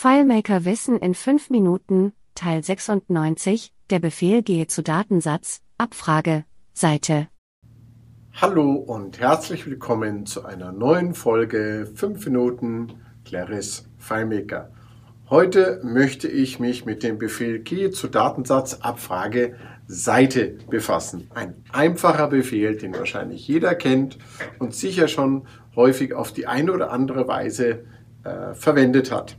FileMaker 0.00 0.64
Wissen 0.64 0.96
in 0.96 1.12
5 1.12 1.50
Minuten, 1.50 2.12
Teil 2.36 2.62
96, 2.62 3.72
der 3.90 3.98
Befehl 3.98 4.42
gehe 4.44 4.68
zu 4.68 4.84
Datensatz, 4.84 5.60
Abfrage, 5.76 6.44
Seite. 6.72 7.26
Hallo 8.32 8.74
und 8.74 9.18
herzlich 9.18 9.66
willkommen 9.66 10.24
zu 10.24 10.44
einer 10.44 10.70
neuen 10.70 11.14
Folge 11.14 11.90
5 11.92 12.26
Minuten 12.26 12.92
Claris 13.24 13.88
FileMaker. 13.98 14.70
Heute 15.30 15.80
möchte 15.82 16.28
ich 16.28 16.60
mich 16.60 16.84
mit 16.84 17.02
dem 17.02 17.18
Befehl 17.18 17.58
gehe 17.58 17.90
zu 17.90 18.06
Datensatz, 18.06 18.74
Abfrage, 18.74 19.56
Seite 19.88 20.58
befassen. 20.70 21.28
Ein 21.34 21.56
einfacher 21.72 22.28
Befehl, 22.28 22.76
den 22.76 22.94
wahrscheinlich 22.94 23.48
jeder 23.48 23.74
kennt 23.74 24.16
und 24.60 24.76
sicher 24.76 25.08
schon 25.08 25.48
häufig 25.74 26.14
auf 26.14 26.30
die 26.30 26.46
eine 26.46 26.72
oder 26.72 26.92
andere 26.92 27.26
Weise 27.26 27.84
äh, 28.22 28.54
verwendet 28.54 29.10
hat. 29.10 29.36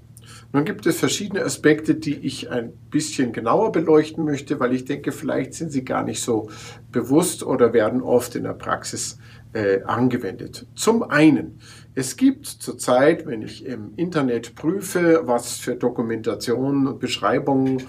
Nun 0.52 0.66
gibt 0.66 0.88
es 0.88 0.98
verschiedene 0.98 1.44
Aspekte, 1.44 1.94
die 1.94 2.16
ich 2.16 2.50
ein 2.50 2.74
bisschen 2.90 3.34
genauer 3.34 3.72
beleuchten 3.72 4.26
möchte, 4.26 4.60
weil 4.60 4.74
ich 4.74 4.86
denke, 4.86 5.12
vielleicht 5.12 5.54
sind 5.54 5.72
sie 5.72 5.86
gar 5.86 6.04
nicht 6.04 6.22
so 6.22 6.50
bewusst 6.92 7.44
oder 7.44 7.72
werden 7.74 8.02
oft 8.02 8.36
in 8.36 8.44
der 8.44 8.54
Praxis 8.54 9.20
äh, 9.54 9.84
angewendet. 9.84 10.66
Zum 10.74 11.04
einen, 11.04 11.60
es 11.94 12.18
gibt 12.18 12.48
zurzeit, 12.48 13.28
wenn 13.28 13.44
ich 13.44 13.66
im 13.66 13.94
Internet 13.96 14.56
prüfe, 14.56 15.22
was 15.26 15.58
für 15.58 15.76
Dokumentationen 15.76 16.88
und 16.88 17.00
Beschreibungen 17.00 17.84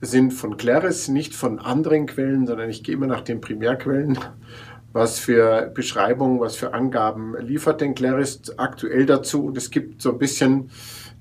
sind 0.00 0.32
von 0.32 0.56
Claris, 0.56 1.08
nicht 1.08 1.34
von 1.34 1.58
anderen 1.58 2.06
Quellen, 2.06 2.46
sondern 2.46 2.70
ich 2.70 2.82
gehe 2.82 2.94
immer 2.94 3.06
nach 3.06 3.22
den 3.22 3.40
Primärquellen 3.40 4.18
was 4.96 5.20
für 5.20 5.70
Beschreibungen, 5.72 6.40
was 6.40 6.56
für 6.56 6.74
Angaben 6.74 7.36
liefert 7.38 7.80
denn 7.80 7.94
Claris 7.94 8.40
aktuell 8.56 9.06
dazu. 9.06 9.44
Und 9.44 9.56
es 9.56 9.70
gibt 9.70 10.02
so 10.02 10.10
ein 10.10 10.18
bisschen 10.18 10.70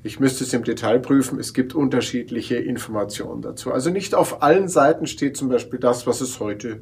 ich 0.05 0.19
müsste 0.19 0.43
es 0.43 0.53
im 0.53 0.63
Detail 0.63 0.99
prüfen. 0.99 1.39
Es 1.39 1.55
gibt 1.55 1.73
unterschiedliche 1.73 2.57
Informationen 2.57 3.41
dazu. 3.41 3.71
Also 3.71 3.89
nicht 3.89 4.13
auf 4.13 4.43
allen 4.43 4.67
Seiten 4.67 5.07
steht 5.07 5.35
zum 5.35 5.49
Beispiel 5.49 5.79
das, 5.79 6.05
was 6.05 6.21
es 6.21 6.39
heute 6.39 6.81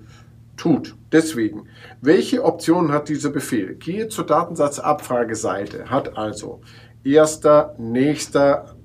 tut. 0.58 0.96
Deswegen, 1.10 1.68
welche 2.02 2.44
Optionen 2.44 2.92
hat 2.92 3.08
dieser 3.08 3.30
Befehl? 3.30 3.76
Gehe 3.76 4.10
zur 4.10 4.26
Datensatzabfrageseite, 4.26 5.90
hat 5.90 6.18
also 6.18 6.60
erster, 7.06 7.76
nächster, 7.78 8.76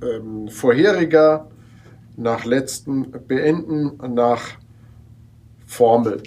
ähm, 0.00 0.46
vorheriger, 0.46 1.50
nach 2.16 2.44
letzten 2.44 3.10
beenden, 3.26 3.98
nach 4.14 4.42
Formel. 5.66 6.22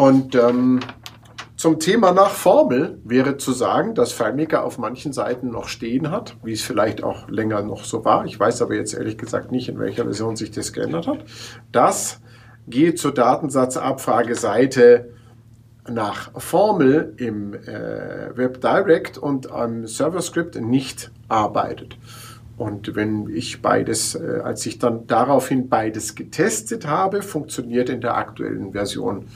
Und 0.00 0.34
ähm, 0.34 0.80
zum 1.56 1.78
Thema 1.78 2.12
nach 2.12 2.30
Formel 2.30 2.98
wäre 3.04 3.36
zu 3.36 3.52
sagen, 3.52 3.94
dass 3.94 4.12
FileMaker 4.12 4.64
auf 4.64 4.78
manchen 4.78 5.12
Seiten 5.12 5.50
noch 5.50 5.68
stehen 5.68 6.10
hat, 6.10 6.38
wie 6.42 6.54
es 6.54 6.62
vielleicht 6.62 7.02
auch 7.02 7.28
länger 7.28 7.60
noch 7.60 7.84
so 7.84 8.02
war. 8.02 8.24
Ich 8.24 8.40
weiß 8.40 8.62
aber 8.62 8.76
jetzt 8.76 8.94
ehrlich 8.94 9.18
gesagt 9.18 9.52
nicht, 9.52 9.68
in 9.68 9.78
welcher 9.78 10.04
Version 10.04 10.36
sich 10.36 10.52
das 10.52 10.72
geändert 10.72 11.06
hat. 11.06 11.26
Das 11.70 12.22
geht 12.66 12.98
zur 12.98 13.12
Datensatzabfrageseite 13.12 15.10
nach 15.86 16.30
Formel 16.40 17.12
im 17.18 17.52
äh, 17.52 18.34
WebDirect 18.34 19.18
und 19.18 19.52
am 19.52 19.86
Server-Script 19.86 20.58
nicht 20.62 21.10
arbeitet. 21.28 21.98
Und 22.56 22.96
wenn 22.96 23.28
ich 23.28 23.60
beides, 23.60 24.14
äh, 24.14 24.40
als 24.42 24.64
ich 24.64 24.78
dann 24.78 25.06
daraufhin 25.06 25.68
beides 25.68 26.14
getestet 26.14 26.86
habe, 26.86 27.20
funktioniert 27.20 27.90
in 27.90 28.00
der 28.00 28.16
aktuellen 28.16 28.72
Version 28.72 29.26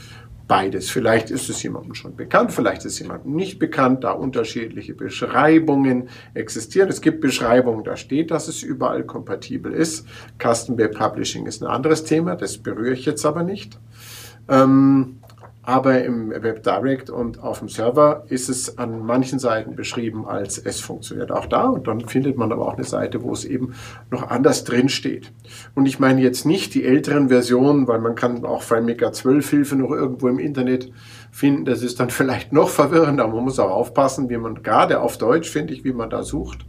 beides. 0.47 0.89
Vielleicht 0.89 1.31
ist 1.31 1.49
es 1.49 1.61
jemandem 1.63 1.93
schon 1.93 2.15
bekannt, 2.15 2.51
vielleicht 2.51 2.85
ist 2.85 2.93
es 2.93 2.99
jemandem 2.99 3.35
nicht 3.35 3.59
bekannt, 3.59 4.03
da 4.03 4.11
unterschiedliche 4.11 4.93
Beschreibungen 4.93 6.09
existieren. 6.33 6.89
Es 6.89 7.01
gibt 7.01 7.21
Beschreibungen, 7.21 7.83
da 7.83 7.95
steht, 7.95 8.31
dass 8.31 8.47
es 8.47 8.63
überall 8.63 9.03
kompatibel 9.03 9.73
ist. 9.73 10.07
Custom 10.41 10.77
Web 10.77 10.97
Publishing 10.97 11.45
ist 11.45 11.63
ein 11.63 11.67
anderes 11.67 12.03
Thema, 12.03 12.35
das 12.35 12.57
berühre 12.57 12.93
ich 12.93 13.05
jetzt 13.05 13.25
aber 13.25 13.43
nicht. 13.43 13.79
Ähm, 14.47 15.17
aber 15.65 16.03
im 16.03 16.29
WebDirect 16.29 17.09
und 17.09 17.41
auf 17.41 17.59
dem 17.59 17.69
Server 17.69 18.25
ist 18.29 18.49
es 18.49 18.77
an 18.77 19.05
manchen 19.05 19.39
Seiten 19.39 19.75
beschrieben 19.75 20.27
als 20.27 20.57
es 20.57 20.79
funktioniert 20.79 21.31
auch 21.31 21.47
da 21.47 21.65
und 21.65 21.87
dann 21.87 22.01
findet 22.01 22.37
man 22.37 22.51
aber 22.51 22.67
auch 22.67 22.75
eine 22.75 22.83
Seite, 22.83 23.23
wo 23.23 23.31
es 23.31 23.45
eben 23.45 23.73
noch 24.11 24.29
anders 24.29 24.63
drin 24.63 24.89
steht. 24.89 25.31
Und 25.73 25.85
ich 25.85 25.99
meine 25.99 26.21
jetzt 26.21 26.45
nicht 26.45 26.73
die 26.73 26.83
älteren 26.83 27.29
Versionen, 27.29 27.87
weil 27.87 27.99
man 27.99 28.15
kann 28.15 28.45
auch 28.45 28.61
FileMaker 28.61 29.11
12 29.11 29.49
Hilfe 29.49 29.75
noch 29.75 29.91
irgendwo 29.91 30.27
im 30.27 30.39
Internet 30.39 30.91
finden. 31.31 31.65
Das 31.65 31.81
ist 31.81 31.99
dann 31.99 32.09
vielleicht 32.11 32.53
noch 32.53 32.69
verwirrender, 32.69 33.27
man 33.27 33.43
muss 33.43 33.59
auch 33.59 33.71
aufpassen, 33.71 34.29
wie 34.29 34.37
man 34.37 34.61
gerade 34.61 35.01
auf 35.01 35.17
Deutsch, 35.17 35.49
finde 35.49 35.73
ich, 35.73 35.83
wie 35.83 35.93
man 35.93 36.09
da 36.09 36.23
sucht. 36.23 36.65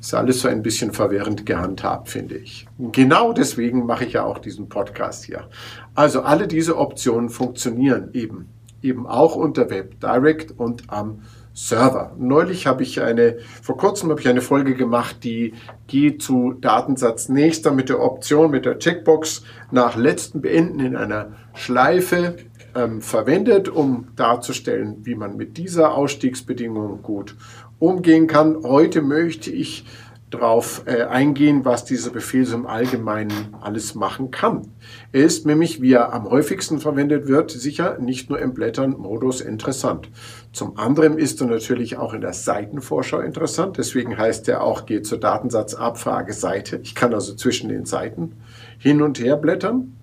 Ist 0.00 0.14
alles 0.14 0.40
so 0.40 0.48
ein 0.48 0.62
bisschen 0.62 0.92
verwirrend 0.92 1.44
gehandhabt, 1.44 2.08
finde 2.08 2.36
ich. 2.36 2.68
Genau 2.78 3.32
deswegen 3.32 3.84
mache 3.84 4.04
ich 4.04 4.12
ja 4.12 4.24
auch 4.24 4.38
diesen 4.38 4.68
Podcast 4.68 5.24
hier. 5.24 5.48
Also 5.94 6.22
alle 6.22 6.46
diese 6.46 6.78
Optionen 6.78 7.30
funktionieren 7.30 8.10
eben, 8.12 8.48
eben 8.80 9.06
auch 9.08 9.34
unter 9.34 9.70
Web 9.70 10.00
Direct 10.00 10.52
und 10.56 10.84
am 10.86 11.22
Server. 11.52 12.14
Neulich 12.16 12.68
habe 12.68 12.84
ich 12.84 13.02
eine, 13.02 13.38
vor 13.60 13.76
kurzem 13.76 14.10
habe 14.10 14.20
ich 14.20 14.28
eine 14.28 14.42
Folge 14.42 14.76
gemacht, 14.76 15.24
die 15.24 15.54
geht 15.88 16.22
zu 16.22 16.52
Datensatz 16.52 17.28
nächster 17.28 17.72
mit 17.72 17.88
der 17.88 18.00
Option, 18.00 18.52
mit 18.52 18.64
der 18.64 18.78
Checkbox 18.78 19.42
nach 19.72 19.96
letzten 19.96 20.40
Beenden 20.40 20.78
in 20.78 20.94
einer 20.94 21.32
Schleife 21.54 22.36
ähm, 22.76 23.02
verwendet, 23.02 23.68
um 23.68 24.06
darzustellen, 24.14 24.98
wie 25.04 25.16
man 25.16 25.36
mit 25.36 25.56
dieser 25.56 25.94
Ausstiegsbedingung 25.94 27.02
gut 27.02 27.34
umgehen 27.78 28.26
kann. 28.26 28.62
Heute 28.62 29.02
möchte 29.02 29.50
ich 29.50 29.84
darauf 30.30 30.82
äh, 30.86 31.04
eingehen, 31.04 31.64
was 31.64 31.84
dieser 31.84 32.10
Befehl 32.10 32.44
so 32.44 32.56
im 32.56 32.66
Allgemeinen 32.66 33.56
alles 33.60 33.94
machen 33.94 34.30
kann. 34.30 34.68
Er 35.12 35.24
ist 35.24 35.46
nämlich, 35.46 35.80
wie 35.80 35.92
er 35.92 36.12
am 36.12 36.28
häufigsten 36.28 36.80
verwendet 36.80 37.28
wird, 37.28 37.50
sicher 37.50 37.98
nicht 37.98 38.28
nur 38.28 38.38
im 38.38 38.52
Blättern-Modus 38.52 39.40
interessant. 39.40 40.10
Zum 40.52 40.76
anderen 40.76 41.16
ist 41.16 41.40
er 41.40 41.46
natürlich 41.46 41.96
auch 41.96 42.12
in 42.12 42.20
der 42.20 42.34
Seitenvorschau 42.34 43.20
interessant. 43.20 43.78
Deswegen 43.78 44.18
heißt 44.18 44.48
er 44.48 44.62
auch, 44.62 44.84
geht 44.84 45.06
zur 45.06 45.18
Datensatzabfrageseite. 45.18 46.80
Ich 46.82 46.94
kann 46.94 47.14
also 47.14 47.34
zwischen 47.34 47.70
den 47.70 47.86
Seiten 47.86 48.32
hin 48.78 49.00
und 49.00 49.18
her 49.18 49.36
blättern 49.36 49.97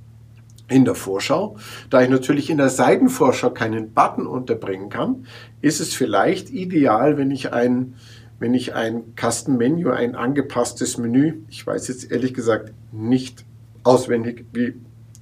in 0.68 0.86
der 0.86 0.96
Vorschau. 0.96 1.58
Da 1.90 2.02
ich 2.02 2.10
natürlich 2.10 2.50
in 2.50 2.58
der 2.58 2.70
Seitenvorschau 2.70 3.52
keinen 3.52 3.92
Button 3.92 4.28
unterbringen 4.28 4.90
kann, 4.90 5.26
ist 5.62 5.80
es 5.80 5.94
vielleicht 5.94 6.50
ideal, 6.50 7.18
wenn 7.18 7.32
ich 7.32 7.54
ein, 7.54 7.96
wenn 8.40 8.54
ich 8.54 8.74
ein 8.74 9.04
Custom 9.20 9.58
Menu, 9.58 9.90
ein 9.92 10.16
angepasstes 10.16 10.98
Menü, 10.98 11.42
ich 11.50 11.66
weiß 11.66 11.88
jetzt 11.88 12.12
ehrlich 12.12 12.34
gesagt 12.34 12.74
nicht 12.92 13.46
auswendig, 13.84 14.46
wie 14.54 14.74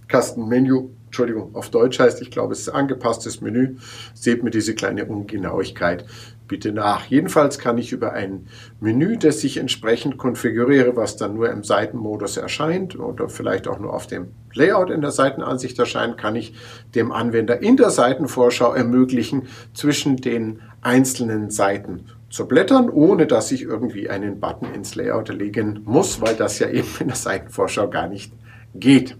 Custom 0.09 0.47
Menu, 0.47 0.89
Entschuldigung, 1.07 1.53
auf 1.53 1.69
Deutsch 1.69 1.99
heißt, 1.99 2.21
ich 2.21 2.31
glaube, 2.31 2.53
es 2.53 2.61
ist 2.61 2.69
angepasstes 2.69 3.41
Menü, 3.41 3.75
seht 4.15 4.43
mir 4.43 4.49
diese 4.49 4.73
kleine 4.73 5.05
Ungenauigkeit 5.05 6.05
bitte 6.53 6.71
nach. 6.71 7.07
Jedenfalls 7.07 7.57
kann 7.57 7.79
ich 7.79 7.91
über 7.93 8.13
ein 8.13 8.45
Menü, 8.79 9.17
das 9.17 9.43
ich 9.43 9.57
entsprechend 9.57 10.19
konfiguriere, 10.19 10.95
was 10.95 11.17
dann 11.17 11.33
nur 11.33 11.49
im 11.49 11.63
Seitenmodus 11.63 12.37
erscheint 12.37 12.99
oder 12.99 13.27
vielleicht 13.27 13.67
auch 13.67 13.79
nur 13.79 13.91
auf 13.91 14.05
dem 14.05 14.27
Layout 14.53 14.91
in 14.91 15.01
der 15.01 15.09
Seitenansicht 15.09 15.79
erscheint, 15.79 16.19
kann 16.19 16.35
ich 16.35 16.53
dem 16.93 17.11
Anwender 17.11 17.59
in 17.63 17.75
der 17.75 17.89
Seitenvorschau 17.89 18.71
ermöglichen, 18.71 19.47
zwischen 19.73 20.17
den 20.17 20.61
einzelnen 20.81 21.49
Seiten 21.49 22.05
zu 22.29 22.47
blättern, 22.47 22.91
ohne 22.91 23.25
dass 23.25 23.51
ich 23.51 23.63
irgendwie 23.63 24.11
einen 24.11 24.39
Button 24.39 24.75
ins 24.75 24.93
Layout 24.93 25.29
legen 25.29 25.81
muss, 25.85 26.21
weil 26.21 26.35
das 26.35 26.59
ja 26.59 26.69
eben 26.69 26.89
in 26.99 27.07
der 27.07 27.15
Seitenvorschau 27.15 27.89
gar 27.89 28.07
nicht 28.07 28.31
geht. 28.75 29.17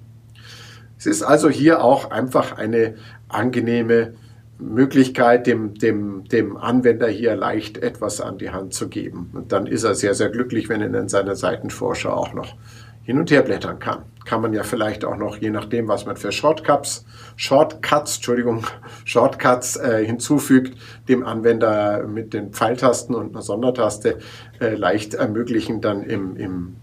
Es 1.00 1.08
ist 1.08 1.24
also 1.24 1.50
hier 1.50 1.84
auch 1.84 2.12
einfach 2.12 2.60
eine 2.60 2.94
angenehme 3.28 4.14
Möglichkeit, 4.60 5.48
dem, 5.48 5.76
dem, 5.76 6.26
dem 6.26 6.58
Anwender 6.58 7.08
hier 7.08 7.36
leicht 7.36 7.78
etwas 7.78 8.22
an 8.22 8.38
die 8.38 8.52
Hand 8.52 8.74
zu 8.74 8.88
geben. 8.88 9.32
Und 9.34 9.52
dann 9.52 9.68
ist 9.68 9.84
er 9.84 9.96
sehr, 9.96 10.14
sehr 10.14 10.30
glücklich, 10.30 10.70
wenn 10.70 10.82
er 10.82 10.94
in 11.00 11.10
seiner 11.10 11.36
Seitenvorschau 11.36 12.12
auch 12.12 12.34
noch 12.34 12.56
hin 13.04 13.20
und 13.20 13.30
her 13.32 13.42
blättern 13.42 13.80
kann. 13.80 14.04
Kann 14.26 14.42
man 14.42 14.54
ja 14.54 14.64
vielleicht 14.64 15.04
auch 15.04 15.18
noch, 15.18 15.38
je 15.38 15.50
nachdem, 15.50 15.90
was 15.90 16.06
man 16.06 16.16
für 16.16 16.32
Shortcuts, 16.32 17.06
Shortcuts, 17.36 18.16
Entschuldigung, 18.16 18.66
Shortcuts 19.06 19.76
äh, 19.76 20.06
hinzufügt, 20.06 20.78
dem 21.10 21.26
Anwender 21.26 22.08
mit 22.08 22.34
den 22.34 22.54
Pfeiltasten 22.54 23.14
und 23.14 23.32
einer 23.32 23.42
Sondertaste 23.42 24.20
äh, 24.62 24.76
leicht 24.76 25.16
ermöglichen, 25.16 25.82
dann 25.82 26.04
im, 26.04 26.38
im, 26.38 26.76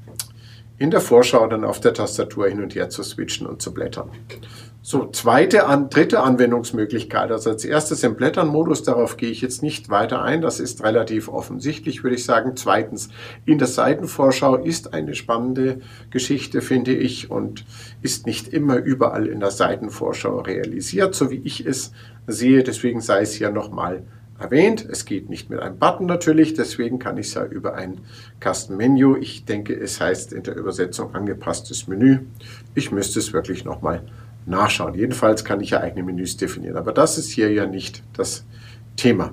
in 0.81 0.91
der 0.91 1.03
Vorschau 1.03 1.47
dann 1.47 1.63
auf 1.63 1.79
der 1.79 1.93
Tastatur 1.93 2.49
hin 2.49 2.63
und 2.63 2.75
her 2.75 2.89
zu 2.89 3.03
switchen 3.03 3.47
und 3.47 3.61
zu 3.61 3.75
blättern. 3.75 4.11
So, 4.81 5.11
zweite, 5.11 5.67
an, 5.67 5.91
dritte 5.91 6.21
Anwendungsmöglichkeit. 6.21 7.31
Also 7.31 7.51
als 7.51 7.67
erstes 7.67 8.03
im 8.03 8.17
Blättern-Modus, 8.17 8.83
darauf 8.83 9.19
gehe 9.19 9.29
ich 9.29 9.43
jetzt 9.43 9.63
nicht 9.63 9.91
weiter 9.91 10.23
ein. 10.23 10.41
Das 10.41 10.59
ist 10.59 10.83
relativ 10.83 11.29
offensichtlich, 11.29 12.03
würde 12.03 12.17
ich 12.17 12.25
sagen. 12.25 12.53
Zweitens, 12.57 13.11
in 13.45 13.59
der 13.59 13.69
Seitenvorschau 13.69 14.57
ist 14.57 14.95
eine 14.95 15.15
spannende 15.15 15.81
Geschichte, 16.09 16.63
finde 16.63 16.95
ich, 16.95 17.31
und 17.31 17.67
ist 18.01 18.25
nicht 18.25 18.49
immer 18.49 18.77
überall 18.77 19.27
in 19.27 19.41
der 19.41 19.51
Seitenvorschau 19.51 20.41
realisiert, 20.41 21.15
so 21.15 21.31
wie 21.31 21.43
ich 21.45 21.67
es 21.67 21.93
sehe. 22.27 22.63
Deswegen 22.63 23.03
sei 23.03 23.21
es 23.21 23.35
hier 23.35 23.51
nochmal 23.51 24.05
erwähnt. 24.41 24.87
Es 24.91 25.05
geht 25.05 25.29
nicht 25.29 25.51
mit 25.51 25.61
einem 25.61 25.79
Button 25.79 26.07
natürlich, 26.07 26.55
deswegen 26.55 26.99
kann 26.99 27.19
ich 27.19 27.29
es 27.29 27.35
ja 27.35 27.45
über 27.45 27.75
ein 27.75 28.01
Custom 28.41 28.77
Menu. 28.77 29.17
Ich 29.17 29.45
denke, 29.45 29.75
es 29.75 30.01
heißt 30.01 30.33
in 30.33 30.43
der 30.43 30.57
Übersetzung 30.57 31.15
angepasstes 31.15 31.87
Menü. 31.87 32.21
Ich 32.75 32.91
müsste 32.91 33.19
es 33.19 33.33
wirklich 33.33 33.65
nochmal 33.65 34.03
nachschauen. 34.47 34.95
Jedenfalls 34.95 35.45
kann 35.45 35.61
ich 35.61 35.71
ja 35.71 35.81
eigene 35.81 36.03
Menüs 36.03 36.37
definieren, 36.37 36.77
aber 36.77 36.93
das 36.93 37.19
ist 37.19 37.31
hier 37.31 37.53
ja 37.53 37.67
nicht 37.67 38.03
das 38.15 38.45
Thema. 38.97 39.33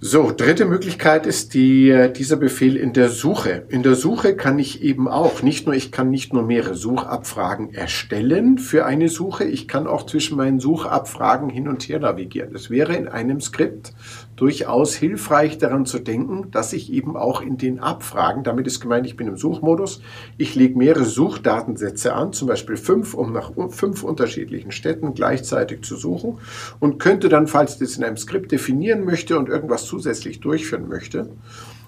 So, 0.00 0.30
dritte 0.30 0.64
Möglichkeit 0.64 1.26
ist 1.26 1.54
die, 1.54 1.90
äh, 1.90 2.12
dieser 2.12 2.36
Befehl 2.36 2.76
in 2.76 2.92
der 2.92 3.08
Suche. 3.08 3.64
In 3.68 3.82
der 3.82 3.96
Suche 3.96 4.36
kann 4.36 4.60
ich 4.60 4.80
eben 4.80 5.08
auch, 5.08 5.42
nicht 5.42 5.66
nur, 5.66 5.74
ich 5.74 5.90
kann 5.90 6.08
nicht 6.08 6.32
nur 6.32 6.44
mehrere 6.44 6.76
Suchabfragen 6.76 7.74
erstellen 7.74 8.58
für 8.58 8.86
eine 8.86 9.08
Suche, 9.08 9.42
ich 9.42 9.66
kann 9.66 9.88
auch 9.88 10.06
zwischen 10.06 10.36
meinen 10.36 10.60
Suchabfragen 10.60 11.50
hin 11.50 11.66
und 11.66 11.82
her 11.88 11.98
navigieren. 11.98 12.54
Es 12.54 12.70
wäre 12.70 12.94
in 12.94 13.08
einem 13.08 13.40
Skript 13.40 13.92
durchaus 14.36 14.94
hilfreich 14.94 15.58
daran 15.58 15.84
zu 15.84 15.98
denken, 15.98 16.52
dass 16.52 16.72
ich 16.72 16.92
eben 16.92 17.16
auch 17.16 17.40
in 17.40 17.58
den 17.58 17.80
Abfragen, 17.80 18.44
damit 18.44 18.68
ist 18.68 18.78
gemeint, 18.78 19.04
ich 19.04 19.16
bin 19.16 19.26
im 19.26 19.36
Suchmodus, 19.36 20.00
ich 20.36 20.54
lege 20.54 20.78
mehrere 20.78 21.06
Suchdatensätze 21.06 22.14
an, 22.14 22.32
zum 22.32 22.46
Beispiel 22.46 22.76
fünf, 22.76 23.14
um 23.14 23.32
nach 23.32 23.50
fünf 23.70 24.04
unterschiedlichen 24.04 24.70
Städten 24.70 25.14
gleichzeitig 25.14 25.82
zu 25.82 25.96
suchen 25.96 26.38
und 26.78 27.00
könnte 27.00 27.28
dann, 27.28 27.48
falls 27.48 27.74
ich 27.74 27.78
das 27.80 27.96
in 27.96 28.04
einem 28.04 28.16
Skript 28.16 28.52
definieren 28.52 29.04
möchte 29.04 29.36
und 29.36 29.48
irgendwas 29.48 29.87
zusätzlich 29.88 30.40
durchführen 30.40 30.88
möchte, 30.88 31.30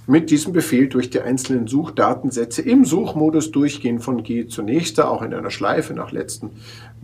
mit 0.07 0.31
diesem 0.31 0.53
Befehl 0.53 0.89
durch 0.89 1.11
die 1.11 1.21
einzelnen 1.21 1.69
Suchdatensätze 1.69 2.63
im 2.63 2.85
Suchmodus 2.85 3.53
durchgehen 3.53 4.01
von 4.01 4.23
G 4.25 4.47
zu 4.47 4.63
nächster, 4.63 5.11
auch 5.11 5.23
in 5.23 5.33
einer 5.33 5.51
Schleife 5.51 5.95
nach 5.95 6.11
letzten 6.11 6.51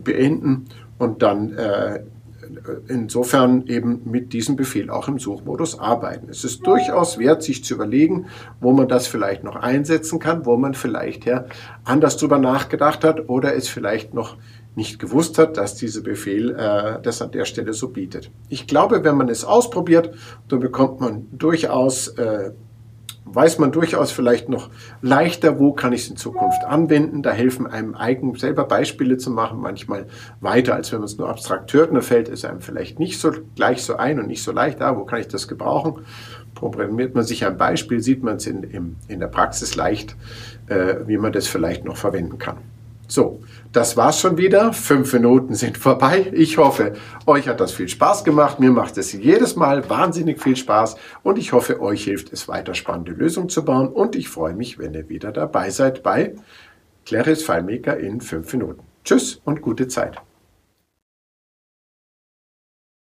beenden 0.03 0.65
und 0.97 1.21
dann 1.21 1.53
äh, 1.53 2.01
insofern 2.87 3.65
eben 3.67 4.01
mit 4.05 4.33
diesem 4.33 4.55
Befehl 4.55 4.89
auch 4.89 5.07
im 5.07 5.19
Suchmodus 5.19 5.79
arbeiten. 5.79 6.29
Es 6.29 6.43
ist 6.43 6.65
durchaus 6.65 7.17
wert, 7.17 7.43
sich 7.43 7.63
zu 7.63 7.75
überlegen, 7.75 8.27
wo 8.59 8.71
man 8.71 8.87
das 8.87 9.07
vielleicht 9.07 9.43
noch 9.43 9.55
einsetzen 9.55 10.19
kann, 10.19 10.45
wo 10.45 10.57
man 10.57 10.73
vielleicht 10.73 11.25
ja 11.25 11.45
anders 11.83 12.17
drüber 12.17 12.37
nachgedacht 12.37 13.03
hat 13.03 13.29
oder 13.29 13.55
es 13.55 13.67
vielleicht 13.67 14.13
noch 14.13 14.37
nicht 14.75 14.99
gewusst 14.99 15.39
hat, 15.39 15.57
dass 15.57 15.75
dieser 15.75 16.01
Befehl 16.01 16.51
äh, 16.51 17.01
das 17.01 17.21
an 17.21 17.31
der 17.31 17.45
Stelle 17.45 17.73
so 17.73 17.89
bietet. 17.89 18.29
Ich 18.47 18.67
glaube, 18.67 19.03
wenn 19.03 19.17
man 19.17 19.27
es 19.27 19.43
ausprobiert, 19.43 20.13
dann 20.49 20.59
bekommt 20.59 20.99
man 20.99 21.25
durchaus 21.31 22.09
äh, 22.09 22.51
weiß 23.33 23.59
man 23.59 23.71
durchaus 23.71 24.11
vielleicht 24.11 24.49
noch 24.49 24.69
leichter, 25.01 25.59
wo 25.59 25.73
kann 25.73 25.93
ich 25.93 26.03
es 26.03 26.09
in 26.09 26.17
Zukunft 26.17 26.63
anwenden. 26.65 27.23
Da 27.23 27.31
helfen 27.31 27.67
einem 27.67 27.95
eigen 27.95 28.35
selber 28.35 28.65
Beispiele 28.65 29.17
zu 29.17 29.31
machen, 29.31 29.59
manchmal 29.59 30.07
weiter, 30.39 30.75
als 30.75 30.91
wenn 30.91 30.99
man 30.99 31.05
es 31.05 31.17
nur 31.17 31.29
abstrakt 31.29 31.73
hört. 31.73 31.89
Und 31.89 31.95
da 31.95 32.01
fällt 32.01 32.29
es 32.29 32.45
einem 32.45 32.61
vielleicht 32.61 32.99
nicht 32.99 33.19
so 33.19 33.31
gleich 33.55 33.83
so 33.83 33.97
ein 33.97 34.19
und 34.19 34.27
nicht 34.27 34.43
so 34.43 34.51
leicht, 34.51 34.81
ah, 34.81 34.97
wo 34.97 35.05
kann 35.05 35.19
ich 35.19 35.27
das 35.27 35.47
gebrauchen? 35.47 36.05
Programmiert 36.55 37.13
man 37.13 37.23
sich 37.23 37.45
ein 37.45 37.57
Beispiel, 37.57 37.99
sieht 38.01 38.23
man 38.23 38.37
es 38.37 38.47
in, 38.47 38.63
in, 38.63 38.95
in 39.07 39.19
der 39.19 39.27
Praxis 39.27 39.75
leicht, 39.75 40.15
äh, 40.67 40.95
wie 41.05 41.17
man 41.17 41.31
das 41.31 41.47
vielleicht 41.47 41.85
noch 41.85 41.97
verwenden 41.97 42.39
kann. 42.39 42.57
So, 43.07 43.41
das 43.71 43.95
war's 43.95 44.19
schon 44.19 44.37
wieder. 44.37 44.73
Fünf 44.73 45.13
Minuten 45.13 45.55
sind 45.55 45.77
vorbei. 45.77 46.29
Ich 46.33 46.57
hoffe, 46.57 46.93
euch 47.25 47.47
hat 47.47 47.61
das 47.61 47.71
viel 47.71 47.87
Spaß 47.87 48.25
gemacht. 48.25 48.59
Mir 48.59 48.71
macht 48.71 48.97
es 48.97 49.13
jedes 49.13 49.55
Mal 49.55 49.89
wahnsinnig 49.89 50.41
viel 50.41 50.57
Spaß 50.57 50.97
und 51.23 51.37
ich 51.37 51.53
hoffe, 51.53 51.81
euch 51.81 52.03
hilft 52.03 52.33
es 52.33 52.49
weiter 52.49 52.73
spannende 52.73 53.13
Lösungen 53.13 53.49
zu 53.49 53.63
bauen 53.63 53.87
und 53.87 54.15
ich 54.15 54.27
freue 54.27 54.53
mich, 54.53 54.77
wenn 54.77 54.93
ihr 54.93 55.07
wieder 55.07 55.31
dabei 55.31 55.69
seid 55.69 56.03
bei 56.03 56.35
Claris 57.05 57.43
FileMaker 57.43 57.97
in 57.97 58.19
fünf 58.19 58.51
Minuten. 58.51 58.81
Tschüss 59.05 59.41
und 59.45 59.61
gute 59.61 59.87
Zeit. 59.87 60.17